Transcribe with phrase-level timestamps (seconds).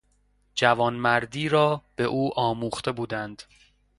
[0.55, 3.43] جوانمردی را به او آموخته بودند.